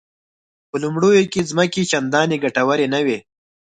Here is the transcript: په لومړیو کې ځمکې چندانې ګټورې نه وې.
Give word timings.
په 0.69 0.75
لومړیو 0.83 1.29
کې 1.31 1.47
ځمکې 1.51 1.81
چندانې 1.91 2.37
ګټورې 2.43 2.87
نه 2.93 2.99
وې. 3.05 3.17